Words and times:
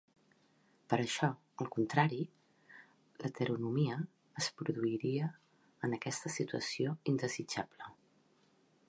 Per 0.93 0.97
això, 1.01 1.27
al 1.65 1.67
contrari, 1.75 2.21
l'heteronomia 3.25 3.99
es 4.43 4.49
produiria 4.63 5.29
en 5.89 5.97
aquesta 5.99 6.33
situació 6.39 6.97
indesitjable: 7.15 7.95